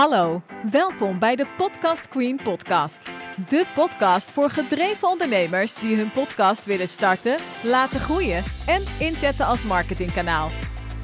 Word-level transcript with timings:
Hallo, 0.00 0.42
welkom 0.70 1.18
bij 1.18 1.36
de 1.36 1.46
Podcast 1.56 2.08
Queen 2.08 2.40
podcast. 2.42 3.08
De 3.48 3.66
podcast 3.74 4.30
voor 4.30 4.50
gedreven 4.50 5.08
ondernemers 5.08 5.74
die 5.74 5.96
hun 5.96 6.12
podcast 6.12 6.64
willen 6.64 6.88
starten, 6.88 7.36
laten 7.62 8.00
groeien 8.00 8.42
en 8.66 8.82
inzetten 8.98 9.46
als 9.46 9.64
marketingkanaal. 9.64 10.48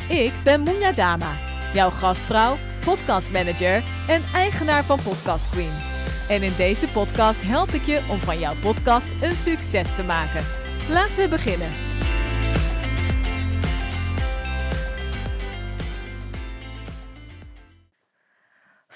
Ik 0.09 0.33
ben 0.45 0.61
Moenja 0.61 0.93
Dama, 0.93 1.33
jouw 1.75 1.91
gastvrouw, 1.91 2.57
podcastmanager 2.85 3.83
en 4.09 4.23
eigenaar 4.35 4.85
van 4.85 4.99
Podcast 5.03 5.51
Queen. 5.51 5.79
En 6.29 6.43
in 6.43 6.53
deze 6.57 6.89
podcast 6.89 7.43
help 7.43 7.69
ik 7.69 7.83
je 7.83 8.01
om 8.11 8.19
van 8.19 8.39
jouw 8.39 8.55
podcast 8.63 9.23
een 9.23 9.37
succes 9.37 9.95
te 9.95 10.03
maken. 10.03 10.45
Laten 10.89 11.17
we 11.17 11.29
beginnen. 11.29 11.96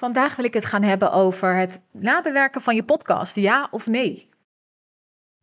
Vandaag 0.01 0.37
wil 0.37 0.45
ik 0.45 0.55
het 0.55 0.65
gaan 0.65 0.83
hebben 0.83 1.13
over 1.13 1.55
het 1.55 1.83
nabewerken 1.93 2.61
van 2.61 2.75
je 2.75 2.85
podcast, 2.85 3.37
ja 3.37 3.69
of 3.71 3.87
nee. 3.87 4.29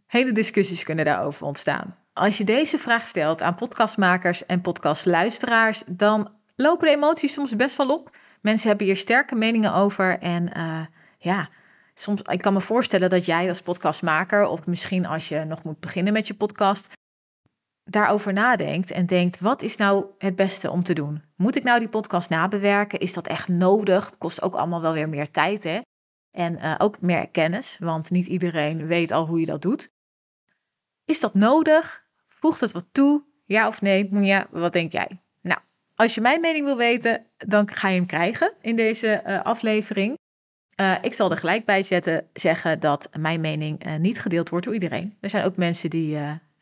Hele 0.08 0.32
discussies 0.32 0.84
kunnen 0.84 1.06
daarover 1.06 1.46
ontstaan. 1.46 1.96
Als 2.14 2.38
je 2.38 2.44
deze 2.44 2.78
vraag 2.78 3.06
stelt 3.06 3.42
aan 3.42 3.56
podcastmakers 3.56 4.46
en 4.46 4.62
podcastluisteraars, 4.62 5.84
dan 5.88 6.32
lopen 6.56 6.88
de 6.88 6.94
emoties 6.94 7.34
soms 7.34 7.56
best 7.56 7.76
wel 7.76 7.88
op. 7.88 8.18
Mensen 8.42 8.68
hebben 8.68 8.86
hier 8.88 8.96
sterke 8.96 9.36
meningen 9.36 9.74
over 9.74 10.20
en 10.20 10.58
uh, 10.58 10.86
ja, 11.18 11.50
soms, 11.94 12.22
ik 12.22 12.42
kan 12.42 12.54
me 12.54 12.62
voorstellen 12.62 13.10
dat 13.10 13.26
jij 13.26 13.50
als 13.50 13.62
podcastmaker, 13.62 14.48
of 14.48 14.66
misschien 14.66 15.06
als 15.06 15.30
je 15.30 15.44
nog 15.44 15.64
moet 15.64 15.80
beginnen 15.80 16.14
met 16.14 16.28
je 16.28 16.34
podcast, 16.34 16.97
daarover 17.90 18.34
nadenkt 18.34 18.92
en 18.92 19.06
denkt: 19.06 19.40
wat 19.40 19.62
is 19.62 19.78
nou 19.78 20.06
het 20.18 20.36
beste 20.36 20.72
om 20.72 20.84
te 20.84 20.94
doen? 20.94 21.24
Moet 21.36 21.56
ik 21.56 21.64
nou 21.64 21.80
die 21.80 21.88
podcast 21.88 22.30
nabewerken? 22.30 23.00
Is 23.00 23.14
dat 23.14 23.28
echt 23.28 23.48
nodig? 23.48 24.18
Kost 24.18 24.42
ook 24.42 24.56
allemaal 24.56 24.82
wel 24.82 24.94
weer 24.94 25.10
meer 25.10 25.32
tijd, 25.32 25.64
hè? 25.64 25.80
En 26.32 26.58
uh, 26.58 26.76
ook 26.78 27.02
meer 27.02 27.30
kennis, 27.30 27.78
want 27.80 28.10
niet 28.10 28.28
iedereen 28.28 28.88
weet 28.88 29.12
al 29.12 29.28
hoe 29.28 29.40
je 29.40 29.46
dat 29.46 29.62
doet. 29.62 29.90
Is 31.06 31.20
dat 31.20 31.34
nodig? 31.34 32.06
Voegt 32.28 32.62
het 32.62 32.72
wat 32.72 32.86
toe? 32.92 33.24
Ja 33.46 33.68
of 33.68 33.82
nee? 33.82 34.10
Ja, 34.26 34.48
wat 34.52 34.74
denk 34.74 34.92
jij? 34.92 35.22
Nou, 35.42 35.60
als 35.96 36.16
je 36.16 36.22
mijn 36.22 36.42
mening 36.42 36.66
wil 36.66 36.78
weten, 36.78 37.26
dan 37.38 37.72
ga 37.72 37.88
je 37.88 37.96
hem 37.96 38.06
krijgen 38.06 38.54
in 38.62 38.76
deze 38.76 39.24
uh, 39.28 39.42
aflevering. 39.42 40.18
Uh, 40.82 40.96
ik 41.02 41.14
zal 41.14 41.32
er 41.32 41.38
gelijk 41.38 41.66
bij 41.66 41.84
zetten, 41.84 42.28
zeggen 42.34 42.80
dat 42.80 43.10
mijn 43.20 43.42
mening 43.42 43.98
niet 43.98 44.20
gedeeld 44.20 44.50
wordt 44.50 44.66
door 44.66 44.74
iedereen. 44.74 45.18
Er 45.20 45.30
zijn 45.30 45.46
ook 45.46 45.56
mensen 45.56 45.90
die 45.90 46.18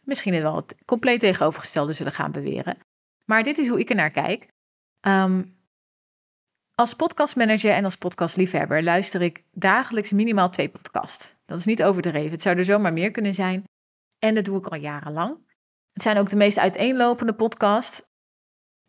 misschien 0.06 0.42
wel 0.42 0.56
het 0.56 0.76
compleet 0.86 1.20
tegenovergestelde 1.20 1.94
zullen 1.94 2.12
gaan 2.12 2.32
beweren. 2.32 2.78
Maar 3.26 3.44
dit 3.44 3.58
is 3.58 3.68
hoe 3.68 3.80
ik 3.80 3.90
er 3.90 3.96
naar 3.96 4.12
kijk. 4.12 4.48
Um, 5.02 5.56
als 6.76 6.94
podcastmanager 6.94 7.72
en 7.72 7.84
als 7.84 7.96
podcastliefhebber 7.96 8.84
luister 8.84 9.22
ik 9.22 9.44
dagelijks 9.52 10.12
minimaal 10.12 10.50
twee 10.50 10.70
podcasts. 10.70 11.36
Dat 11.46 11.60
is 11.60 11.66
niet 11.66 11.84
overdreven. 11.84 12.32
Het 12.32 12.42
zou 12.42 12.58
er 12.58 12.66
zomaar 12.66 12.94
meer 12.94 13.12
kunnen 13.12 13.34
zijn. 13.34 13.64
En 14.20 14.36
dat 14.36 14.46
doe 14.46 14.58
ik 14.58 14.68
al 14.68 14.78
jarenlang. 14.78 15.38
Het 15.94 16.04
zijn 16.04 16.18
ook 16.18 16.30
de 16.30 16.36
meest 16.36 16.58
uiteenlopende 16.58 17.34
podcasts. 17.34 18.04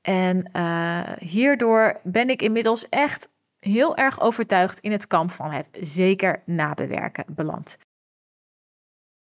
En 0.00 0.50
uh, 0.52 1.12
hierdoor 1.18 2.00
ben 2.02 2.30
ik 2.30 2.42
inmiddels 2.42 2.88
echt 2.88 3.28
heel 3.58 3.96
erg 3.96 4.20
overtuigd 4.20 4.80
in 4.80 4.92
het 4.92 5.06
kamp 5.06 5.30
van 5.30 5.50
het 5.50 5.68
zeker 5.80 6.42
nabewerken 6.46 7.24
beland. 7.28 7.78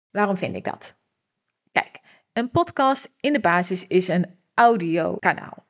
Waarom 0.09 0.37
vind 0.37 0.55
ik 0.55 0.63
dat? 0.63 0.95
Een 2.33 2.51
podcast 2.51 3.13
in 3.19 3.33
de 3.33 3.39
basis 3.39 3.87
is 3.87 4.07
een 4.07 4.25
audiokanaal. 4.53 5.65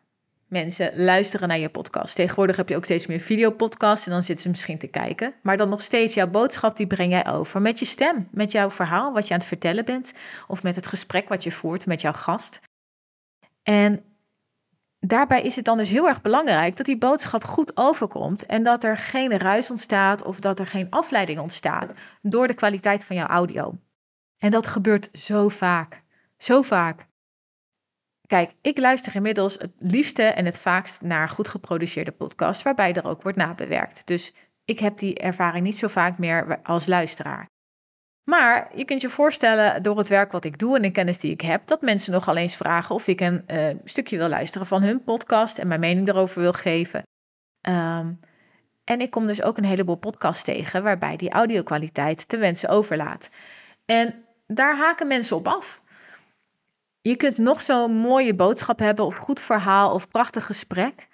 Mensen 0.48 1.04
luisteren 1.04 1.48
naar 1.48 1.60
je 1.60 1.70
podcast. 1.70 2.16
Tegenwoordig 2.16 2.56
heb 2.56 2.70
je 2.70 2.76
ook 2.76 2.86
steeds 2.86 3.06
meer 3.06 3.20
videopodcasts 3.20 4.06
en 4.06 4.12
dan 4.12 4.24
zitten 4.24 4.44
ze 4.44 4.50
misschien 4.50 4.78
te 4.78 4.88
kijken. 4.88 5.34
Maar 5.42 5.58
dan 5.58 5.70
nog 5.70 5.82
steeds 5.82 6.14
jouw 6.14 6.28
boodschap, 6.28 6.78
die 6.78 6.88
breng 6.88 7.12
jij 7.12 7.28
over 7.28 7.62
met 7.62 7.80
je 7.80 7.86
stem, 7.86 8.28
met 8.32 8.52
jouw 8.52 8.70
verhaal 8.70 9.14
wat 9.14 9.28
je 9.28 9.34
aan 9.34 9.40
het 9.40 9.48
vertellen 9.48 9.86
bent 9.86 10.14
of 10.48 10.64
met 10.64 10.76
het 10.76 10.88
gesprek 10.88 11.30
wat 11.30 11.44
je 11.44 11.52
voert 11.52 11.86
met 11.86 12.02
jouw 12.02 12.14
gast. 12.14 12.60
En 13.64 14.04
daarbij 15.00 15.42
is 15.42 15.56
het 15.56 15.66
dan 15.66 15.78
dus 15.78 15.90
heel 15.90 16.08
erg 16.08 16.22
belangrijk 16.22 16.78
dat 16.78 16.86
die 16.86 16.98
boodschap 16.98 17.44
goed 17.44 17.78
overkomt 17.78 18.46
en 18.46 18.64
dat 18.64 18.84
er 18.84 18.98
geen 18.98 19.38
ruis 19.38 19.72
ontstaat 19.72 20.24
of 20.24 20.40
dat 20.40 20.60
er 20.60 20.68
geen 20.68 20.90
afleiding 20.90 21.40
ontstaat 21.40 21.94
door 22.22 22.48
de 22.48 22.54
kwaliteit 22.54 23.06
van 23.06 23.16
jouw 23.16 23.28
audio. 23.28 23.78
En 24.38 24.52
dat 24.52 24.68
gebeurt 24.68 25.10
zo 25.14 25.50
vaak. 25.50 26.04
Zo 26.42 26.62
vaak. 26.62 27.06
Kijk, 28.28 28.52
ik 28.62 28.78
luister 28.78 29.16
inmiddels 29.16 29.54
het 29.54 29.72
liefste 29.80 30.24
en 30.24 30.46
het 30.46 30.60
vaakst 30.60 31.02
naar 31.02 31.30
goed 31.30 31.48
geproduceerde 31.48 32.12
podcasts, 32.12 32.64
waarbij 32.64 32.94
er 32.94 33.08
ook 33.08 33.22
wordt 33.22 33.38
nabewerkt. 33.38 34.08
Dus 34.08 34.34
ik 34.66 34.80
heb 34.80 34.98
die 34.98 35.18
ervaring 35.18 35.64
niet 35.64 35.78
zo 35.78 35.88
vaak 35.88 36.18
meer 36.18 36.60
als 36.64 36.88
luisteraar. 36.88 37.50
Maar 38.24 38.72
je 38.76 38.86
kunt 38.86 39.02
je 39.02 39.10
voorstellen 39.10 39.84
door 39.84 39.98
het 39.98 40.08
werk 40.08 40.32
wat 40.32 40.46
ik 40.46 40.58
doe 40.58 40.76
en 40.76 40.82
de 40.82 40.92
kennis 40.92 41.20
die 41.20 41.32
ik 41.32 41.42
heb, 41.42 41.68
dat 41.68 41.82
mensen 41.82 42.12
nogal 42.12 42.36
eens 42.36 42.56
vragen 42.56 42.96
of 42.96 43.08
ik 43.08 43.22
een 43.22 43.44
uh, 43.48 43.76
stukje 43.84 44.18
wil 44.18 44.30
luisteren 44.30 44.68
van 44.68 44.82
hun 44.82 45.04
podcast 45.04 45.58
en 45.58 45.68
mijn 45.68 45.80
mening 45.80 46.08
erover 46.08 46.42
wil 46.42 46.54
geven. 46.54 47.04
Um, 47.70 48.20
en 48.84 49.02
ik 49.02 49.10
kom 49.10 49.28
dus 49.28 49.44
ook 49.44 49.58
een 49.58 49.66
heleboel 49.66 49.96
podcasts 49.96 50.44
tegen 50.44 50.84
waarbij 50.84 51.18
die 51.18 51.32
audio-kwaliteit 51.32 52.28
te 52.28 52.38
wensen 52.38 52.70
overlaat. 52.70 53.30
En 53.86 54.26
daar 54.48 54.78
haken 54.78 55.08
mensen 55.08 55.36
op 55.38 55.48
af. 55.48 55.82
Je 57.02 57.16
kunt 57.16 57.38
nog 57.38 57.62
zo'n 57.62 57.96
mooie 57.96 58.36
boodschap 58.36 58.80
hebben 58.80 59.06
of 59.06 59.16
goed 59.16 59.42
verhaal 59.42 59.94
of 59.94 60.08
prachtig 60.08 60.46
gesprek. 60.46 61.08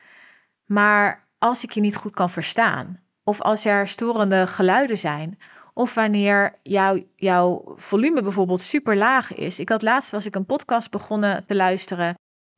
Maar 0.65 1.27
als 1.37 1.63
ik 1.63 1.71
je 1.71 1.81
niet 1.81 1.95
goed 1.95 2.13
kan 2.13 2.29
verstaan, 2.29 2.99
of 3.23 3.41
als 3.41 3.65
er 3.65 3.87
storende 3.87 4.47
geluiden 4.47 4.97
zijn, 4.97 5.39
of 5.73 5.93
wanneer 5.93 6.59
jouw, 6.63 7.03
jouw 7.15 7.73
volume 7.75 8.21
bijvoorbeeld 8.21 8.61
super 8.61 8.95
laag 8.95 9.33
is. 9.33 9.59
Ik 9.59 9.69
had 9.69 9.81
laatst 9.81 10.11
was 10.11 10.25
ik 10.25 10.35
een 10.35 10.45
podcast 10.45 10.91
begonnen 10.91 11.45
te 11.45 11.55
luisteren 11.55 12.15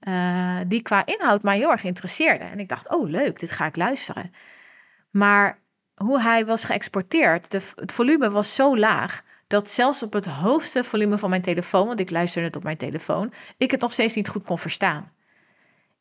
uh, 0.08 0.60
die 0.68 0.82
qua 0.82 1.06
inhoud 1.06 1.44
mij 1.44 1.58
heel 1.58 1.72
erg 1.72 1.84
interesseerde. 1.84 2.44
En 2.44 2.60
ik 2.60 2.70
dacht, 2.70 2.90
oh 2.90 3.10
leuk, 3.10 3.40
dit 3.40 3.52
ga 3.52 3.66
ik 3.66 3.76
luisteren. 3.76 4.32
Maar 5.12 5.60
hoe 5.96 6.22
hij 6.22 6.46
was 6.46 6.64
geëxporteerd, 6.64 7.52
de, 7.52 7.62
het 7.76 7.92
volume 7.92 8.32
was 8.32 8.56
zo 8.56 8.78
laag 8.78 9.22
dat 9.50 9.70
zelfs 9.70 10.04
op 10.04 10.14
het 10.14 10.26
hoogste 10.26 10.84
volume 10.84 11.18
van 11.18 11.30
mijn 11.30 11.42
telefoon, 11.42 11.88
want 11.88 12.00
ik 12.00 12.10
luisterde 12.10 12.48
het 12.48 12.56
op 12.56 12.64
mijn 12.64 12.78
telefoon, 12.78 13.34
ik 13.58 13.72
het 13.72 13.82
nog 13.82 13.94
steeds 13.94 14.16
niet 14.16 14.30
goed 14.30 14.44
kon 14.44 14.60
verstaan. 14.60 15.12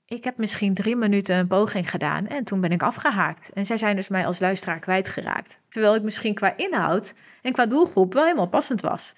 Ik 0.07 0.25
heb 0.25 0.37
misschien 0.37 0.75
drie 0.75 0.97
minuten 0.97 1.37
een 1.37 1.47
poging 1.47 1.91
gedaan 1.91 2.27
en 2.27 2.45
toen 2.45 2.61
ben 2.61 2.73
ik 2.73 2.83
afgehaakt. 2.83 3.51
En 3.55 3.67
zij 3.67 3.77
zijn 3.77 3.97
dus 3.97 4.09
mij 4.09 4.27
als 4.27 4.41
luisteraar 4.41 4.79
kwijtgeraakt. 4.79 5.61
Terwijl 5.69 5.95
ik 5.95 6.03
misschien 6.03 6.35
qua 6.35 6.57
inhoud 6.57 7.15
en 7.43 7.53
qua 7.53 7.67
doelgroep 7.67 8.13
wel 8.13 8.25
helemaal 8.25 8.49
passend 8.49 8.81
was. 8.81 9.15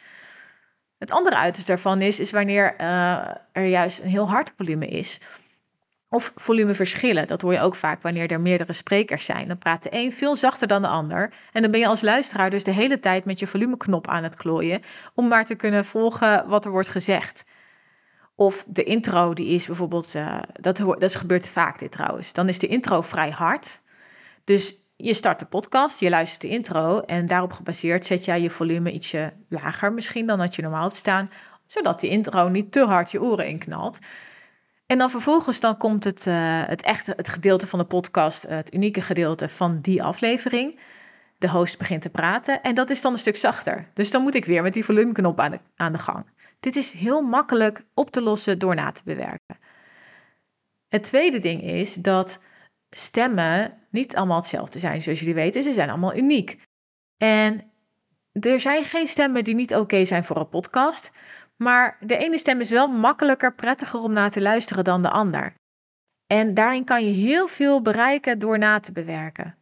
Het 0.99 1.11
andere 1.11 1.37
uiterste 1.37 1.71
daarvan 1.71 2.03
is, 2.03 2.21
is 2.21 2.31
wanneer 2.31 2.75
uh, 2.81 3.29
er 3.53 3.67
juist 3.67 4.01
een 4.01 4.09
heel 4.09 4.29
hard 4.29 4.53
volume 4.57 4.87
is. 4.87 5.21
Of 6.13 6.33
volumeverschillen, 6.37 7.27
dat 7.27 7.43
hoor 7.43 7.53
je 7.53 7.61
ook 7.61 7.75
vaak 7.75 8.03
wanneer 8.03 8.31
er 8.31 8.41
meerdere 8.41 8.73
sprekers 8.73 9.25
zijn. 9.25 9.49
Dan 9.49 9.59
praat 9.59 9.83
de 9.83 9.89
een 9.93 10.13
veel 10.13 10.37
zachter 10.37 10.69
dan 10.69 10.83
de 10.83 10.89
ander. 10.89 11.33
En 11.53 11.63
dan 11.63 11.71
ben 11.71 11.81
je 11.81 11.87
als 11.87 12.01
luisteraar 12.01 12.51
dus 12.51 12.65
de 12.65 12.73
hele 12.73 13.01
tijd 13.01 13.25
met 13.25 13.39
je 13.39 13.47
volumeknop 13.47 14.09
aan 14.09 14.23
het 14.23 14.35
klooien 14.35 14.83
om 15.15 15.29
maar 15.29 15.47
te 15.47 15.55
kunnen 15.55 15.85
volgen 15.85 16.49
wat 16.49 16.65
er 16.65 16.71
wordt 16.71 16.89
gezegd. 16.89 17.45
Of 18.35 18.65
de 18.69 18.85
intro, 18.85 19.35
die 19.35 19.47
is 19.47 19.67
bijvoorbeeld, 19.67 20.15
uh, 20.15 20.39
dat, 20.53 20.83
dat 20.99 21.17
gebeurt 21.17 21.51
vaak 21.51 21.79
dit 21.79 21.93
trouwens. 21.93 22.33
Dan 22.33 22.49
is 22.49 22.59
de 22.59 22.67
intro 22.67 23.01
vrij 23.01 23.31
hard. 23.31 23.81
Dus 24.45 24.75
je 24.97 25.15
start 25.15 25.39
de 25.39 25.47
podcast, 25.47 26.01
je 26.01 26.11
luistert 26.11 26.41
de 26.41 26.49
intro 26.49 27.01
en 27.01 27.27
daarop 27.27 27.53
gebaseerd 27.53 28.05
zet 28.05 28.25
jij 28.25 28.41
je 28.41 28.51
volume 28.51 28.93
ietsje 28.93 29.33
lager 29.49 29.93
misschien 29.93 30.27
dan 30.27 30.39
dat 30.39 30.55
je 30.55 30.63
normaal 30.63 30.83
hebt 30.83 30.97
staan, 30.97 31.31
zodat 31.67 32.01
die 32.01 32.11
intro 32.11 32.49
niet 32.49 32.73
te 32.73 32.85
hard 32.85 33.11
je 33.11 33.23
oren 33.23 33.47
inknalt. 33.47 33.99
En 34.91 34.99
dan 34.99 35.11
vervolgens 35.11 35.61
dan 35.61 35.77
komt 35.77 36.05
het, 36.05 36.27
uh, 36.27 36.63
het 36.67 36.83
echte 36.83 37.13
het 37.17 37.29
gedeelte 37.29 37.67
van 37.67 37.79
de 37.79 37.85
podcast, 37.85 38.43
het 38.43 38.75
unieke 38.75 39.03
gedeelte 39.03 39.49
van 39.49 39.81
die 39.81 40.03
aflevering. 40.03 40.79
De 41.39 41.51
host 41.51 41.79
begint 41.79 42.03
te 42.03 42.11
praten 42.11 42.63
en 42.63 42.75
dat 42.75 42.91
is 42.91 43.03
dan 43.03 43.13
een 43.13 43.19
stuk 43.19 43.37
zachter. 43.37 43.89
Dus 43.95 44.11
dan 44.11 44.23
moet 44.23 44.35
ik 44.35 44.45
weer 44.45 44.63
met 44.63 44.73
die 44.73 44.85
volumeknop 44.85 45.41
aan 45.41 45.51
de, 45.51 45.61
aan 45.77 45.93
de 45.93 45.99
gang. 45.99 46.27
Dit 46.61 46.77
is 46.77 46.93
heel 46.93 47.23
makkelijk 47.23 47.85
op 47.95 48.11
te 48.11 48.21
lossen 48.21 48.59
door 48.59 48.75
na 48.75 48.93
te 48.93 49.03
bewerken. 49.05 49.59
Het 50.89 51.03
tweede 51.03 51.39
ding 51.39 51.63
is 51.63 51.95
dat 51.95 52.43
stemmen 52.91 53.79
niet 53.91 54.17
allemaal 54.17 54.37
hetzelfde 54.37 54.79
zijn. 54.79 55.03
Zoals 55.03 55.19
jullie 55.19 55.35
weten, 55.35 55.63
ze 55.63 55.73
zijn 55.73 55.91
allemaal 55.91 56.17
uniek. 56.17 56.61
En 57.17 57.71
er 58.33 58.61
zijn 58.61 58.85
geen 58.85 59.09
stemmen 59.09 59.45
die 59.45 59.55
niet 59.55 59.75
oké 59.75 60.05
zijn 60.05 60.25
voor 60.25 60.37
een 60.37 60.49
podcast. 60.49 61.11
Maar 61.63 61.97
de 62.01 62.17
ene 62.17 62.39
stem 62.39 62.61
is 62.61 62.71
wel 62.71 62.89
makkelijker, 62.89 63.55
prettiger 63.55 64.01
om 64.01 64.13
naar 64.13 64.31
te 64.31 64.41
luisteren 64.41 64.85
dan 64.85 65.03
de 65.03 65.11
ander. 65.11 65.55
En 66.27 66.55
daarin 66.55 66.85
kan 66.85 67.05
je 67.05 67.11
heel 67.11 67.49
veel 67.49 67.83
bereiken 67.83 68.39
door 68.39 68.59
na 68.59 68.81
te 68.81 68.93
bewerken. 68.93 69.55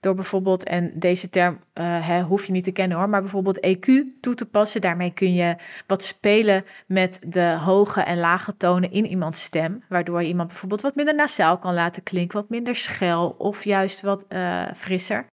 Door 0.00 0.14
bijvoorbeeld, 0.14 0.64
en 0.64 0.92
deze 0.94 1.28
term 1.28 1.60
uh, 1.74 2.24
hoef 2.24 2.44
je 2.46 2.52
niet 2.52 2.64
te 2.64 2.72
kennen 2.72 2.98
hoor, 2.98 3.08
maar 3.08 3.20
bijvoorbeeld 3.20 3.66
EQ 3.66 4.20
toe 4.20 4.34
te 4.34 4.46
passen. 4.46 4.80
Daarmee 4.80 5.12
kun 5.12 5.34
je 5.34 5.56
wat 5.86 6.02
spelen 6.02 6.64
met 6.86 7.18
de 7.26 7.56
hoge 7.60 8.00
en 8.00 8.18
lage 8.18 8.56
tonen 8.56 8.90
in 8.90 9.06
iemands 9.06 9.42
stem. 9.42 9.82
Waardoor 9.88 10.22
je 10.22 10.28
iemand 10.28 10.48
bijvoorbeeld 10.48 10.80
wat 10.80 10.94
minder 10.94 11.14
nasaal 11.14 11.58
kan 11.58 11.74
laten 11.74 12.02
klinken, 12.02 12.38
wat 12.38 12.48
minder 12.48 12.76
schel 12.76 13.34
of 13.38 13.64
juist 13.64 14.00
wat 14.00 14.24
uh, 14.28 14.62
frisser. 14.74 15.26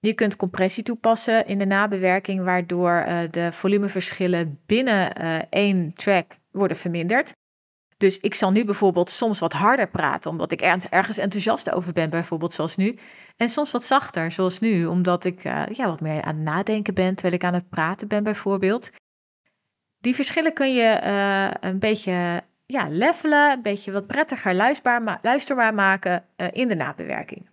Je 0.00 0.14
kunt 0.14 0.36
compressie 0.36 0.82
toepassen 0.82 1.46
in 1.46 1.58
de 1.58 1.66
nabewerking, 1.66 2.44
waardoor 2.44 3.04
uh, 3.06 3.18
de 3.30 3.52
volumeverschillen 3.52 4.60
binnen 4.66 5.14
één 5.50 5.92
track 5.92 6.36
worden 6.50 6.76
verminderd. 6.76 7.32
Dus 7.96 8.18
ik 8.18 8.34
zal 8.34 8.50
nu 8.50 8.64
bijvoorbeeld 8.64 9.10
soms 9.10 9.38
wat 9.38 9.52
harder 9.52 9.88
praten, 9.88 10.30
omdat 10.30 10.52
ik 10.52 10.60
ergens 10.60 11.18
enthousiast 11.18 11.70
over 11.72 11.92
ben, 11.92 12.10
bijvoorbeeld 12.10 12.52
zoals 12.52 12.76
nu. 12.76 12.98
En 13.36 13.48
soms 13.48 13.70
wat 13.70 13.84
zachter, 13.84 14.30
zoals 14.30 14.60
nu, 14.60 14.86
omdat 14.86 15.24
ik 15.24 15.44
uh, 15.44 15.62
ja, 15.72 15.86
wat 15.86 16.00
meer 16.00 16.22
aan 16.22 16.34
het 16.34 16.44
nadenken 16.44 16.94
ben, 16.94 17.14
terwijl 17.14 17.34
ik 17.34 17.44
aan 17.44 17.54
het 17.54 17.68
praten 17.68 18.08
ben, 18.08 18.22
bijvoorbeeld. 18.22 18.90
Die 19.98 20.14
verschillen 20.14 20.52
kun 20.52 20.74
je 20.74 20.98
een 21.60 21.78
beetje 21.78 22.42
ja, 22.66 22.88
levelen, 22.88 23.52
een 23.52 23.62
beetje 23.62 23.92
wat 23.92 24.06
prettiger 24.06 24.54
luisterbaar, 25.22 25.74
maken 25.74 26.24
in 26.52 26.68
de 26.68 26.74
nabewerking. 26.74 27.48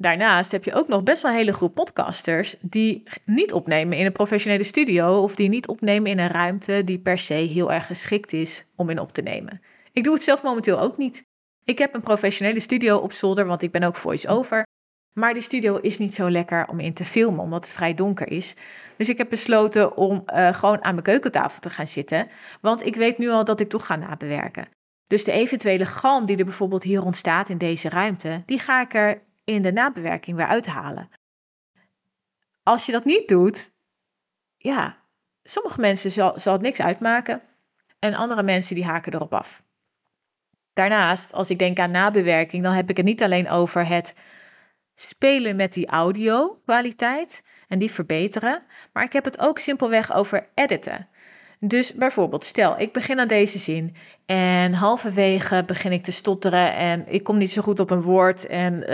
Daarnaast 0.00 0.52
heb 0.52 0.64
je 0.64 0.74
ook 0.74 0.88
nog 0.88 1.02
best 1.02 1.22
wel 1.22 1.30
een 1.30 1.36
hele 1.36 1.52
groep 1.52 1.74
podcasters 1.74 2.56
die 2.60 3.02
niet 3.24 3.52
opnemen 3.52 3.98
in 3.98 4.06
een 4.06 4.12
professionele 4.12 4.62
studio 4.62 5.20
of 5.20 5.34
die 5.34 5.48
niet 5.48 5.68
opnemen 5.68 6.10
in 6.10 6.18
een 6.18 6.28
ruimte 6.28 6.84
die 6.84 6.98
per 6.98 7.18
se 7.18 7.34
heel 7.34 7.72
erg 7.72 7.86
geschikt 7.86 8.32
is 8.32 8.66
om 8.76 8.90
in 8.90 8.98
op 8.98 9.12
te 9.12 9.22
nemen. 9.22 9.60
Ik 9.92 10.04
doe 10.04 10.14
het 10.14 10.22
zelf 10.22 10.42
momenteel 10.42 10.80
ook 10.80 10.96
niet. 10.96 11.24
Ik 11.64 11.78
heb 11.78 11.94
een 11.94 12.00
professionele 12.00 12.60
studio 12.60 12.96
op 12.96 13.12
zolder, 13.12 13.46
want 13.46 13.62
ik 13.62 13.70
ben 13.70 13.82
ook 13.82 13.96
voice-over. 13.96 14.66
Maar 15.12 15.32
die 15.32 15.42
studio 15.42 15.76
is 15.76 15.98
niet 15.98 16.14
zo 16.14 16.30
lekker 16.30 16.68
om 16.68 16.80
in 16.80 16.94
te 16.94 17.04
filmen, 17.04 17.40
omdat 17.40 17.64
het 17.64 17.72
vrij 17.72 17.94
donker 17.94 18.30
is. 18.30 18.56
Dus 18.96 19.08
ik 19.08 19.18
heb 19.18 19.28
besloten 19.28 19.96
om 19.96 20.22
uh, 20.26 20.54
gewoon 20.54 20.84
aan 20.84 20.92
mijn 20.92 21.04
keukentafel 21.04 21.60
te 21.60 21.70
gaan 21.70 21.86
zitten. 21.86 22.28
Want 22.60 22.86
ik 22.86 22.94
weet 22.94 23.18
nu 23.18 23.30
al 23.30 23.44
dat 23.44 23.60
ik 23.60 23.68
toch 23.68 23.86
ga 23.86 23.96
nabewerken. 23.96 24.68
Dus 25.06 25.24
de 25.24 25.32
eventuele 25.32 25.86
galm 25.86 26.26
die 26.26 26.36
er 26.36 26.44
bijvoorbeeld 26.44 26.82
hier 26.82 27.04
ontstaat 27.04 27.48
in 27.48 27.58
deze 27.58 27.88
ruimte, 27.88 28.42
die 28.46 28.58
ga 28.58 28.80
ik 28.80 28.94
er 28.94 29.26
in 29.48 29.62
de 29.62 29.72
nabewerking 29.72 30.36
weer 30.36 30.46
uithalen. 30.46 31.10
Als 32.62 32.86
je 32.86 32.92
dat 32.92 33.04
niet 33.04 33.28
doet, 33.28 33.72
ja, 34.56 34.96
sommige 35.42 35.80
mensen 35.80 36.10
zal, 36.10 36.38
zal 36.38 36.52
het 36.52 36.62
niks 36.62 36.80
uitmaken 36.80 37.42
en 37.98 38.14
andere 38.14 38.42
mensen 38.42 38.74
die 38.74 38.84
haken 38.84 39.14
erop 39.14 39.34
af. 39.34 39.62
Daarnaast, 40.72 41.32
als 41.32 41.50
ik 41.50 41.58
denk 41.58 41.78
aan 41.78 41.90
nabewerking, 41.90 42.62
dan 42.62 42.72
heb 42.72 42.90
ik 42.90 42.96
het 42.96 43.06
niet 43.06 43.22
alleen 43.22 43.48
over 43.48 43.86
het 43.86 44.14
spelen 44.94 45.56
met 45.56 45.72
die 45.72 45.86
audio-kwaliteit 45.86 47.42
en 47.68 47.78
die 47.78 47.90
verbeteren, 47.90 48.62
maar 48.92 49.04
ik 49.04 49.12
heb 49.12 49.24
het 49.24 49.38
ook 49.38 49.58
simpelweg 49.58 50.12
over 50.12 50.48
editen. 50.54 51.08
Dus 51.60 51.94
bijvoorbeeld, 51.94 52.44
stel 52.44 52.80
ik 52.80 52.92
begin 52.92 53.20
aan 53.20 53.28
deze 53.28 53.58
zin 53.58 53.96
en 54.26 54.72
halverwege 54.72 55.62
begin 55.66 55.92
ik 55.92 56.04
te 56.04 56.12
stotteren 56.12 56.74
en 56.74 57.04
ik 57.06 57.22
kom 57.22 57.38
niet 57.38 57.50
zo 57.50 57.62
goed 57.62 57.80
op 57.80 57.90
een 57.90 58.02
woord 58.02 58.46
en 58.46 58.74
uh, 58.74 58.86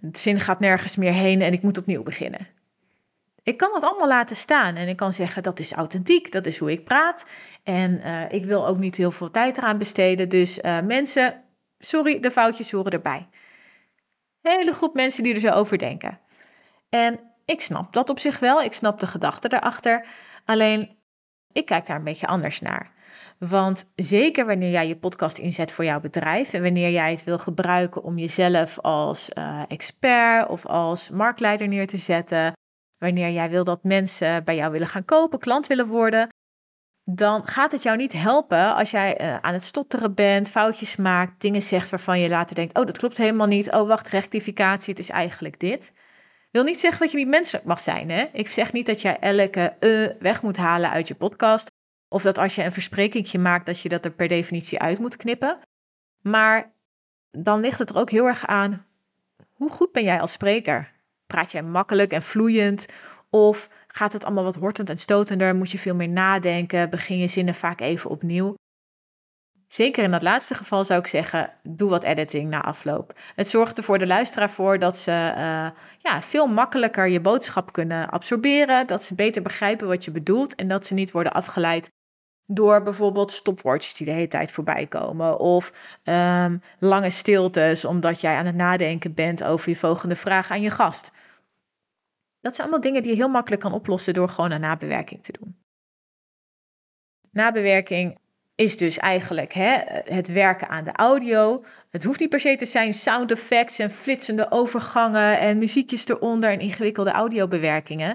de 0.00 0.18
zin 0.18 0.40
gaat 0.40 0.60
nergens 0.60 0.96
meer 0.96 1.12
heen 1.12 1.42
en 1.42 1.52
ik 1.52 1.62
moet 1.62 1.78
opnieuw 1.78 2.02
beginnen. 2.02 2.48
Ik 3.42 3.56
kan 3.56 3.70
dat 3.72 3.82
allemaal 3.82 4.08
laten 4.08 4.36
staan 4.36 4.76
en 4.76 4.88
ik 4.88 4.96
kan 4.96 5.12
zeggen 5.12 5.42
dat 5.42 5.58
is 5.58 5.72
authentiek, 5.72 6.32
dat 6.32 6.46
is 6.46 6.58
hoe 6.58 6.72
ik 6.72 6.84
praat 6.84 7.26
en 7.62 8.00
uh, 8.04 8.22
ik 8.28 8.44
wil 8.44 8.66
ook 8.66 8.78
niet 8.78 8.96
heel 8.96 9.10
veel 9.10 9.30
tijd 9.30 9.58
eraan 9.58 9.78
besteden. 9.78 10.28
Dus 10.28 10.58
uh, 10.58 10.80
mensen, 10.80 11.42
sorry, 11.78 12.20
de 12.20 12.30
foutjes 12.30 12.70
horen 12.70 12.92
erbij. 12.92 13.28
hele 14.42 14.72
groep 14.72 14.94
mensen 14.94 15.22
die 15.22 15.34
er 15.34 15.40
zo 15.40 15.48
over 15.48 15.78
denken. 15.78 16.20
En 16.88 17.20
ik 17.44 17.60
snap 17.60 17.92
dat 17.92 18.10
op 18.10 18.18
zich 18.18 18.38
wel, 18.38 18.62
ik 18.62 18.72
snap 18.72 19.00
de 19.00 19.06
gedachte 19.06 19.48
daarachter. 19.48 20.06
Alleen 20.44 20.97
ik 21.52 21.66
kijk 21.66 21.86
daar 21.86 21.96
een 21.96 22.04
beetje 22.04 22.26
anders 22.26 22.60
naar. 22.60 22.96
Want 23.38 23.92
zeker 23.94 24.46
wanneer 24.46 24.70
jij 24.70 24.88
je 24.88 24.96
podcast 24.96 25.38
inzet 25.38 25.72
voor 25.72 25.84
jouw 25.84 26.00
bedrijf 26.00 26.52
en 26.52 26.62
wanneer 26.62 26.90
jij 26.90 27.10
het 27.10 27.24
wil 27.24 27.38
gebruiken 27.38 28.02
om 28.02 28.18
jezelf 28.18 28.78
als 28.78 29.30
uh, 29.34 29.62
expert 29.68 30.48
of 30.48 30.66
als 30.66 31.10
marktleider 31.10 31.68
neer 31.68 31.86
te 31.86 31.98
zetten, 31.98 32.52
wanneer 32.98 33.30
jij 33.30 33.50
wil 33.50 33.64
dat 33.64 33.82
mensen 33.82 34.44
bij 34.44 34.56
jou 34.56 34.72
willen 34.72 34.86
gaan 34.86 35.04
kopen, 35.04 35.38
klant 35.38 35.66
willen 35.66 35.86
worden, 35.86 36.28
dan 37.10 37.46
gaat 37.46 37.72
het 37.72 37.82
jou 37.82 37.96
niet 37.96 38.12
helpen 38.12 38.74
als 38.74 38.90
jij 38.90 39.20
uh, 39.20 39.36
aan 39.40 39.52
het 39.52 39.64
stotteren 39.64 40.14
bent, 40.14 40.50
foutjes 40.50 40.96
maakt, 40.96 41.40
dingen 41.40 41.62
zegt 41.62 41.90
waarvan 41.90 42.20
je 42.20 42.28
later 42.28 42.54
denkt: 42.54 42.78
oh, 42.78 42.86
dat 42.86 42.98
klopt 42.98 43.16
helemaal 43.16 43.46
niet. 43.46 43.72
Oh, 43.72 43.88
wacht, 43.88 44.08
rectificatie, 44.08 44.90
het 44.90 45.02
is 45.02 45.10
eigenlijk 45.10 45.60
dit. 45.60 45.92
Wil 46.50 46.62
niet 46.62 46.80
zeggen 46.80 47.00
dat 47.00 47.10
je 47.10 47.16
niet 47.16 47.28
menselijk 47.28 47.64
mag 47.64 47.80
zijn. 47.80 48.10
Hè? 48.10 48.28
Ik 48.32 48.48
zeg 48.48 48.72
niet 48.72 48.86
dat 48.86 49.00
jij 49.00 49.18
elke 49.18 49.76
uh 49.80 50.08
weg 50.20 50.42
moet 50.42 50.56
halen 50.56 50.90
uit 50.90 51.08
je 51.08 51.14
podcast. 51.14 51.70
Of 52.08 52.22
dat 52.22 52.38
als 52.38 52.54
je 52.54 52.64
een 52.64 52.72
versprekingje 52.72 53.38
maakt, 53.38 53.66
dat 53.66 53.80
je 53.80 53.88
dat 53.88 54.04
er 54.04 54.10
per 54.10 54.28
definitie 54.28 54.78
uit 54.78 54.98
moet 54.98 55.16
knippen. 55.16 55.58
Maar 56.22 56.72
dan 57.30 57.60
ligt 57.60 57.78
het 57.78 57.90
er 57.90 57.96
ook 57.96 58.10
heel 58.10 58.26
erg 58.26 58.46
aan, 58.46 58.86
hoe 59.52 59.70
goed 59.70 59.92
ben 59.92 60.04
jij 60.04 60.20
als 60.20 60.32
spreker? 60.32 60.92
Praat 61.26 61.52
jij 61.52 61.62
makkelijk 61.62 62.12
en 62.12 62.22
vloeiend? 62.22 62.86
Of 63.30 63.68
gaat 63.86 64.12
het 64.12 64.24
allemaal 64.24 64.44
wat 64.44 64.54
hortend 64.54 64.90
en 64.90 64.98
stotender? 64.98 65.56
Moet 65.56 65.70
je 65.70 65.78
veel 65.78 65.94
meer 65.94 66.08
nadenken? 66.08 66.90
Begin 66.90 67.18
je 67.18 67.26
zinnen 67.26 67.54
vaak 67.54 67.80
even 67.80 68.10
opnieuw? 68.10 68.54
Zeker 69.68 70.04
in 70.04 70.10
dat 70.10 70.22
laatste 70.22 70.54
geval 70.54 70.84
zou 70.84 71.00
ik 71.00 71.06
zeggen, 71.06 71.52
doe 71.62 71.90
wat 71.90 72.02
editing 72.02 72.50
na 72.50 72.62
afloop. 72.62 73.18
Het 73.34 73.48
zorgt 73.48 73.78
er 73.78 73.84
voor 73.84 73.98
de 73.98 74.06
luisteraar 74.06 74.50
voor 74.50 74.78
dat 74.78 74.98
ze 74.98 75.10
uh, 75.10 75.70
ja, 75.98 76.22
veel 76.22 76.46
makkelijker 76.46 77.08
je 77.08 77.20
boodschap 77.20 77.72
kunnen 77.72 78.08
absorberen, 78.10 78.86
dat 78.86 79.04
ze 79.04 79.14
beter 79.14 79.42
begrijpen 79.42 79.86
wat 79.86 80.04
je 80.04 80.10
bedoelt 80.10 80.54
en 80.54 80.68
dat 80.68 80.86
ze 80.86 80.94
niet 80.94 81.10
worden 81.10 81.32
afgeleid 81.32 81.90
door 82.50 82.82
bijvoorbeeld 82.82 83.32
stopwoordjes 83.32 83.94
die 83.94 84.06
de 84.06 84.12
hele 84.12 84.28
tijd 84.28 84.52
voorbij 84.52 84.86
komen 84.86 85.38
of 85.38 85.72
um, 86.04 86.62
lange 86.78 87.10
stiltes 87.10 87.84
omdat 87.84 88.20
jij 88.20 88.36
aan 88.36 88.46
het 88.46 88.54
nadenken 88.54 89.14
bent 89.14 89.44
over 89.44 89.68
je 89.68 89.76
volgende 89.76 90.16
vraag 90.16 90.50
aan 90.50 90.60
je 90.60 90.70
gast. 90.70 91.12
Dat 92.40 92.54
zijn 92.54 92.68
allemaal 92.68 92.86
dingen 92.86 93.02
die 93.02 93.10
je 93.10 93.16
heel 93.16 93.28
makkelijk 93.28 93.62
kan 93.62 93.72
oplossen 93.72 94.14
door 94.14 94.28
gewoon 94.28 94.50
een 94.50 94.60
nabewerking 94.60 95.22
te 95.22 95.32
doen. 95.40 95.56
Nabewerking 97.30 98.18
is 98.58 98.76
dus 98.76 98.96
eigenlijk 98.96 99.52
hè, 99.52 99.76
het 100.04 100.28
werken 100.28 100.68
aan 100.68 100.84
de 100.84 100.92
audio. 100.92 101.64
Het 101.90 102.04
hoeft 102.04 102.20
niet 102.20 102.28
per 102.28 102.40
se 102.40 102.56
te 102.56 102.66
zijn 102.66 102.94
sound 102.94 103.30
effects 103.30 103.78
en 103.78 103.90
flitsende 103.90 104.50
overgangen 104.50 105.38
en 105.38 105.58
muziekjes 105.58 106.08
eronder 106.08 106.50
en 106.50 106.60
ingewikkelde 106.60 107.10
audiobewerkingen. 107.10 108.14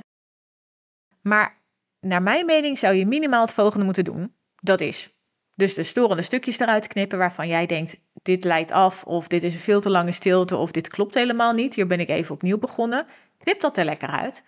Maar 1.21 1.61
naar 1.99 2.21
mijn 2.21 2.45
mening 2.45 2.77
zou 2.77 2.95
je 2.95 3.05
minimaal 3.05 3.41
het 3.41 3.53
volgende 3.53 3.85
moeten 3.85 4.03
doen. 4.03 4.35
Dat 4.61 4.81
is 4.81 5.13
dus 5.55 5.73
de 5.73 5.83
storende 5.83 6.23
stukjes 6.23 6.59
eruit 6.59 6.87
knippen 6.87 7.17
waarvan 7.17 7.47
jij 7.47 7.65
denkt, 7.65 7.97
dit 8.21 8.43
leidt 8.43 8.71
af 8.71 9.03
of 9.03 9.27
dit 9.27 9.43
is 9.43 9.53
een 9.53 9.59
veel 9.59 9.81
te 9.81 9.89
lange 9.89 10.11
stilte 10.11 10.55
of 10.55 10.71
dit 10.71 10.87
klopt 10.87 11.13
helemaal 11.13 11.53
niet. 11.53 11.75
Hier 11.75 11.87
ben 11.87 11.99
ik 11.99 12.09
even 12.09 12.35
opnieuw 12.35 12.57
begonnen. 12.57 13.05
Knip 13.37 13.61
dat 13.61 13.77
er 13.77 13.85
lekker 13.85 14.09
uit. 14.09 14.43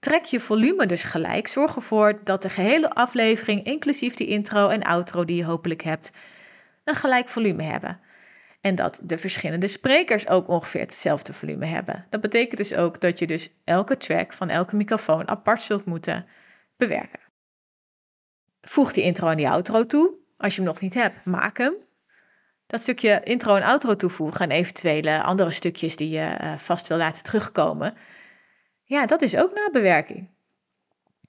Trek 0.00 0.24
je 0.24 0.40
volume 0.40 0.86
dus 0.86 1.04
gelijk. 1.04 1.46
Zorg 1.46 1.76
ervoor 1.76 2.20
dat 2.24 2.42
de 2.42 2.48
gehele 2.48 2.90
aflevering, 2.90 3.64
inclusief 3.64 4.14
die 4.14 4.26
intro 4.26 4.68
en 4.68 4.82
outro 4.82 5.24
die 5.24 5.36
je 5.36 5.44
hopelijk 5.44 5.82
hebt, 5.82 6.12
een 6.84 6.94
gelijk 6.94 7.28
volume 7.28 7.62
hebben. 7.62 8.00
En 8.60 8.74
dat 8.74 9.00
de 9.02 9.18
verschillende 9.18 9.66
sprekers 9.66 10.28
ook 10.28 10.48
ongeveer 10.48 10.80
hetzelfde 10.80 11.32
volume 11.32 11.66
hebben. 11.66 12.06
Dat 12.10 12.20
betekent 12.20 12.56
dus 12.56 12.74
ook 12.74 13.00
dat 13.00 13.18
je 13.18 13.26
dus 13.26 13.50
elke 13.64 13.96
track 13.96 14.32
van 14.32 14.48
elke 14.48 14.76
microfoon 14.76 15.28
apart 15.28 15.60
zult 15.60 15.84
moeten 15.84 16.26
bewerken. 16.76 17.20
Voeg 18.60 18.92
die 18.92 19.04
intro 19.04 19.28
en 19.28 19.36
die 19.36 19.48
outro 19.48 19.86
toe. 19.86 20.14
Als 20.36 20.54
je 20.54 20.60
hem 20.60 20.70
nog 20.70 20.80
niet 20.80 20.94
hebt, 20.94 21.24
maak 21.24 21.58
hem. 21.58 21.74
Dat 22.66 22.80
stukje 22.80 23.20
intro 23.24 23.54
en 23.54 23.62
outro 23.62 23.96
toevoegen 23.96 24.40
en 24.40 24.50
eventuele 24.50 25.22
andere 25.22 25.50
stukjes 25.50 25.96
die 25.96 26.10
je 26.10 26.24
eh, 26.24 26.56
vast 26.56 26.88
wil 26.88 26.96
laten 26.96 27.22
terugkomen 27.22 27.94
ja, 28.86 29.06
dat 29.06 29.22
is 29.22 29.36
ook 29.36 29.54
nabewerking. 29.54 30.28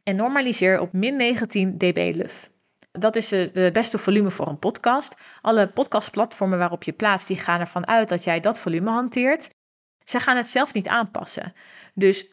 En 0.04 0.16
normaliseer 0.16 0.80
op 0.80 0.94
min 0.94 1.16
19 1.16 1.78
dB 1.78 2.12
luf. 2.16 2.50
Dat 2.92 3.16
is 3.16 3.30
de 3.30 3.70
beste 3.74 3.98
volume 3.98 4.32
voor 4.32 4.48
een 4.48 4.60
podcast. 4.60 5.16
Alle 5.42 5.68
podcastplatformen 5.68 6.58
waarop 6.58 6.84
je 6.84 6.92
plaatst, 6.92 7.28
die 7.28 7.38
gaan 7.38 7.60
ervan 7.60 7.88
uit 7.88 8.10
dat 8.10 8.24
jij 8.24 8.40
dat 8.40 8.60
volume 8.60 8.90
hanteert. 8.90 9.50
Ze 10.04 10.20
gaan 10.20 10.38
het 10.38 10.48
zelf 10.48 10.74
niet 10.74 10.88
aanpassen. 10.88 11.54
Dus 11.94 12.26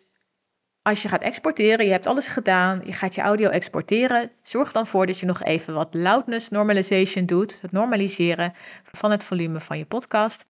als 0.83 1.03
je 1.03 1.09
gaat 1.09 1.23
exporteren, 1.23 1.85
je 1.85 1.91
hebt 1.91 2.07
alles 2.07 2.29
gedaan, 2.29 2.81
je 2.85 2.93
gaat 2.93 3.15
je 3.15 3.21
audio 3.21 3.49
exporteren, 3.49 4.31
zorg 4.43 4.73
dan 4.73 4.87
voor 4.87 5.07
dat 5.07 5.19
je 5.19 5.27
nog 5.27 5.43
even 5.43 5.75
wat 5.75 5.95
loudness 5.95 6.49
normalization 6.49 7.27
doet, 7.27 7.61
het 7.61 7.73
normaliseren 7.73 8.53
van 8.83 9.11
het 9.11 9.25
volume 9.25 9.61
van 9.61 9.79
je 9.79 9.87
podcast 9.87 10.47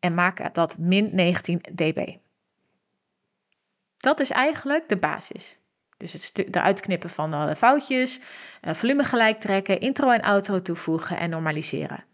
en 0.00 0.14
maak 0.14 0.54
dat 0.54 0.78
min 0.78 1.10
19 1.12 1.60
dB. 1.74 2.23
Dat 4.04 4.20
is 4.20 4.30
eigenlijk 4.30 4.88
de 4.88 4.96
basis. 4.96 5.58
Dus 5.96 6.12
het 6.12 6.46
eruit 6.50 6.80
knippen 6.80 7.10
van 7.10 7.32
alle 7.32 7.56
foutjes, 7.56 8.20
uh, 8.62 8.74
volume 8.74 9.04
gelijk 9.04 9.40
trekken, 9.40 9.80
intro 9.80 10.10
en 10.10 10.20
outro 10.20 10.62
toevoegen 10.62 11.18
en 11.18 11.30
normaliseren. 11.30 12.04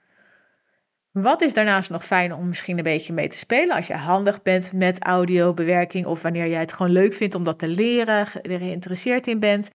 Wat 1.10 1.40
is 1.40 1.54
daarnaast 1.54 1.90
nog 1.90 2.04
fijn 2.04 2.32
om 2.32 2.48
misschien 2.48 2.76
een 2.76 2.84
beetje 2.84 3.12
mee 3.12 3.28
te 3.28 3.36
spelen 3.36 3.76
als 3.76 3.86
je 3.86 3.94
handig 3.94 4.42
bent 4.42 4.72
met 4.72 5.02
audiobewerking 5.02 6.06
of 6.06 6.22
wanneer 6.22 6.48
jij 6.48 6.60
het 6.60 6.72
gewoon 6.72 6.92
leuk 6.92 7.14
vindt 7.14 7.34
om 7.34 7.44
dat 7.44 7.58
te 7.58 7.68
leren, 7.68 8.26
er 8.42 8.58
geïnteresseerd 8.58 9.26
in 9.26 9.40
bent? 9.40 9.70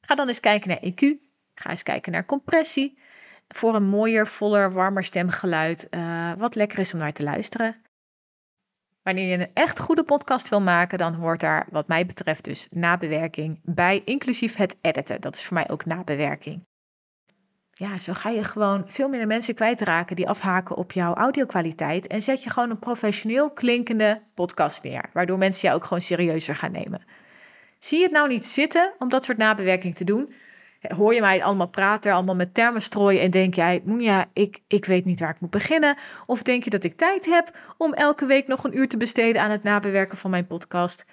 Ga 0.00 0.14
dan 0.14 0.28
eens 0.28 0.40
kijken 0.40 0.68
naar 0.68 0.92
EQ. 0.92 1.16
Ga 1.54 1.70
eens 1.70 1.82
kijken 1.82 2.12
naar 2.12 2.26
compressie. 2.26 2.98
Voor 3.48 3.74
een 3.74 3.88
mooier, 3.88 4.26
voller, 4.26 4.72
warmer 4.72 5.04
stemgeluid, 5.04 5.86
uh, 5.90 6.32
wat 6.36 6.54
lekker 6.54 6.78
is 6.78 6.94
om 6.94 7.00
naar 7.00 7.12
te 7.12 7.22
luisteren. 7.22 7.89
Wanneer 9.02 9.28
je 9.28 9.38
een 9.38 9.50
echt 9.54 9.78
goede 9.78 10.04
podcast 10.04 10.48
wil 10.48 10.60
maken, 10.60 10.98
dan 10.98 11.14
hoort 11.14 11.40
daar, 11.40 11.66
wat 11.70 11.88
mij 11.88 12.06
betreft, 12.06 12.44
dus 12.44 12.66
nabewerking 12.70 13.60
bij, 13.62 14.02
inclusief 14.04 14.56
het 14.56 14.76
editen. 14.80 15.20
Dat 15.20 15.34
is 15.34 15.44
voor 15.44 15.54
mij 15.54 15.68
ook 15.68 15.84
nabewerking 15.84 16.68
ja, 17.80 17.98
zo 17.98 18.12
ga 18.12 18.28
je 18.28 18.44
gewoon 18.44 18.82
veel 18.86 19.08
minder 19.08 19.26
mensen 19.26 19.54
kwijtraken 19.54 20.16
die 20.16 20.28
afhaken 20.28 20.76
op 20.76 20.92
jouw 20.92 21.14
audiokwaliteit. 21.14 22.06
En 22.06 22.22
zet 22.22 22.42
je 22.42 22.50
gewoon 22.50 22.70
een 22.70 22.78
professioneel 22.78 23.50
klinkende 23.50 24.22
podcast 24.34 24.82
neer, 24.82 25.10
waardoor 25.12 25.38
mensen 25.38 25.62
jou 25.62 25.80
ook 25.80 25.84
gewoon 25.84 26.00
serieuzer 26.00 26.56
gaan 26.56 26.72
nemen. 26.72 27.02
Zie 27.78 27.98
je 27.98 28.04
het 28.04 28.12
nou 28.12 28.28
niet 28.28 28.44
zitten 28.44 28.92
om 28.98 29.08
dat 29.08 29.24
soort 29.24 29.38
nabewerking 29.38 29.94
te 29.94 30.04
doen? 30.04 30.32
Hoor 30.80 31.14
je 31.14 31.20
mij 31.20 31.44
allemaal 31.44 31.68
praten, 31.68 32.12
allemaal 32.12 32.34
met 32.34 32.54
termen 32.54 32.82
strooien 32.82 33.20
en 33.20 33.30
denk 33.30 33.54
jij, 33.54 33.82
Moenja, 33.84 34.30
ik, 34.32 34.60
ik 34.66 34.84
weet 34.84 35.04
niet 35.04 35.20
waar 35.20 35.30
ik 35.30 35.40
moet 35.40 35.50
beginnen? 35.50 35.96
Of 36.26 36.42
denk 36.42 36.64
je 36.64 36.70
dat 36.70 36.84
ik 36.84 36.96
tijd 36.96 37.26
heb 37.26 37.58
om 37.76 37.92
elke 37.92 38.26
week 38.26 38.46
nog 38.46 38.64
een 38.64 38.76
uur 38.76 38.88
te 38.88 38.96
besteden 38.96 39.42
aan 39.42 39.50
het 39.50 39.62
nabewerken 39.62 40.18
van 40.18 40.30
mijn 40.30 40.46
podcast? 40.46 41.04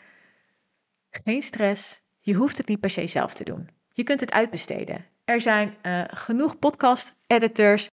Geen 1.09 1.41
stress, 1.41 2.01
je 2.19 2.33
hoeft 2.33 2.57
het 2.57 2.67
niet 2.67 2.79
per 2.79 2.89
se 2.89 3.07
zelf 3.07 3.33
te 3.33 3.43
doen. 3.43 3.69
Je 3.93 4.03
kunt 4.03 4.19
het 4.19 4.31
uitbesteden. 4.31 5.05
Er 5.25 5.41
zijn 5.41 5.75
uh, 5.83 6.01
genoeg 6.07 6.59
podcast-editors, 6.59 7.89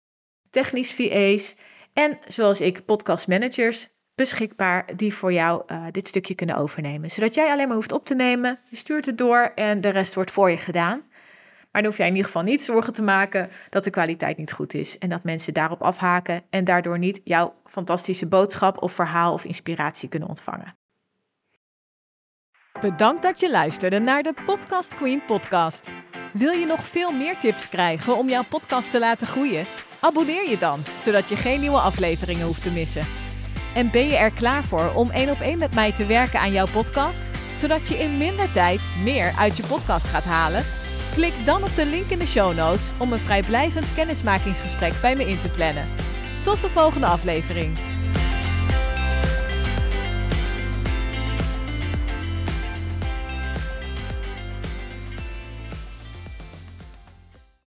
technisch 0.50 0.94
VA's 0.94 1.56
en 1.94 2.20
zoals 2.28 2.62
ik 2.62 2.86
podcast 2.86 3.28
managers 3.28 3.90
beschikbaar 4.16 4.96
die 4.96 5.14
voor 5.14 5.34
jou 5.34 5.64
uh, 5.68 5.86
dit 5.92 6.08
stukje 6.08 6.36
kunnen 6.36 6.56
overnemen. 6.56 7.12
Zodat 7.12 7.36
jij 7.36 7.52
alleen 7.52 7.68
maar 7.68 7.76
hoeft 7.76 7.92
op 7.92 8.06
te 8.06 8.16
nemen, 8.16 8.60
je 8.70 8.76
stuurt 8.76 9.06
het 9.06 9.18
door 9.18 9.52
en 9.56 9.82
de 9.82 9.90
rest 9.90 10.16
wordt 10.16 10.32
voor 10.32 10.50
je 10.50 10.58
gedaan. 10.58 11.04
Maar 11.72 11.82
dan 11.82 11.92
hoef 11.92 11.98
jij 11.98 12.08
in 12.08 12.16
ieder 12.16 12.32
geval 12.32 12.44
niet 12.44 12.64
zorgen 12.64 12.94
te 12.94 13.02
maken 13.02 13.50
dat 13.70 13.84
de 13.84 13.90
kwaliteit 13.90 14.38
niet 14.38 14.52
goed 14.52 14.74
is 14.74 14.98
en 14.98 15.10
dat 15.10 15.24
mensen 15.24 15.54
daarop 15.54 15.82
afhaken 15.82 16.44
en 16.50 16.64
daardoor 16.64 17.00
niet 17.00 17.22
jouw 17.24 17.54
fantastische 17.66 18.28
boodschap 18.28 18.82
of 18.82 18.92
verhaal 18.92 19.34
of 19.34 19.46
inspiratie 19.46 20.10
kunnen 20.10 20.30
ontvangen. 20.30 20.76
Bedankt 22.80 23.24
dat 23.24 23.40
je 23.40 23.52
luisterde 23.52 24.00
naar 24.00 24.24
de 24.24 24.34
Podcast 24.46 24.96
Queen 24.96 25.26
podcast. 25.26 25.90
Wil 26.34 26.52
je 26.52 26.66
nog 26.66 26.86
veel 26.86 27.12
meer 27.12 27.40
tips 27.40 27.70
krijgen 27.70 28.18
om 28.18 28.30
jouw 28.30 28.44
podcast 28.50 28.92
te 28.92 29.00
laten 29.00 29.28
groeien? 29.28 29.66
Abonneer 30.00 30.50
je 30.50 30.58
dan, 30.58 30.80
zodat 30.98 31.30
je 31.30 31.36
geen 31.36 31.60
nieuwe 31.60 31.78
afleveringen 31.78 32.46
hoeft 32.46 32.64
te 32.64 32.72
missen. 32.72 33.06
En 33.76 33.92
ben 33.92 34.08
je 34.08 34.16
er 34.16 34.32
klaar 34.32 34.64
voor 34.64 34.94
om 34.96 35.10
één 35.10 35.30
op 35.30 35.40
één 35.40 35.60
met 35.60 35.76
mij 35.76 35.92
te 35.92 36.06
werken 36.06 36.40
aan 36.40 36.52
jouw 36.52 36.68
podcast, 36.72 37.30
zodat 37.56 37.88
je 37.88 37.96
in 37.96 38.18
minder 38.18 38.52
tijd 38.52 38.82
meer 39.04 39.34
uit 39.38 39.58
je 39.58 39.66
podcast 39.66 40.06
gaat 40.06 40.24
halen? 40.24 40.81
Klik 41.14 41.34
dan 41.46 41.64
op 41.64 41.76
de 41.76 41.86
link 41.86 42.06
in 42.06 42.20
de 42.20 42.28
show 42.28 42.56
notes 42.56 42.92
om 42.98 43.12
een 43.12 43.20
vrijblijvend 43.20 43.94
kennismakingsgesprek 43.94 44.94
bij 45.02 45.16
me 45.16 45.30
in 45.30 45.42
te 45.42 45.50
plannen. 45.50 45.88
Tot 46.44 46.62
de 46.62 46.70
volgende 46.70 47.06
aflevering. 47.06 47.91